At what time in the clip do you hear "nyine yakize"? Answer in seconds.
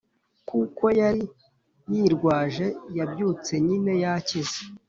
3.67-4.59